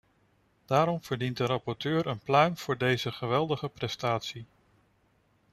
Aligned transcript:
Daarom 0.65 1.01
verdient 1.03 1.37
de 1.37 1.45
rapporteur 1.45 2.07
een 2.07 2.19
pluim 2.19 2.57
voor 2.57 2.77
deze 2.77 3.11
geweldige 3.11 3.69
prestatie. 3.69 4.45